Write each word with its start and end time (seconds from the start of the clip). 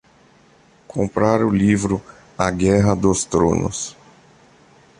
Comprar 0.87 1.43
o 1.43 1.49
livro 1.51 2.01
A 2.35 2.49
Guerra 2.49 2.95
dos 2.95 3.23
Tronos 3.23 3.95